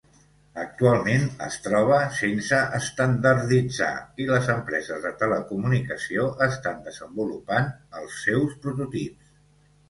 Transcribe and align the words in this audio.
Actualment 0.59 1.25
es 1.47 1.57
troba 1.65 1.99
sense 2.19 2.61
estandarditzar 2.77 3.89
i 4.25 4.27
les 4.31 4.49
empreses 4.55 5.05
de 5.09 5.13
telecomunicació 5.21 6.25
estan 6.47 6.81
desenvolupant 6.89 7.71
els 8.01 8.19
seus 8.25 8.59
prototips. 8.67 9.31